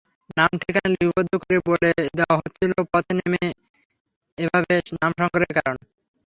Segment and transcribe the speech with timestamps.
[0.37, 3.43] নাম-ঠিকানা লিপিবদ্ধ করে বলে দেওয়া হচ্ছিল পথে নেমে
[4.37, 5.77] এভাবে নাম সংগ্রহের কারণ।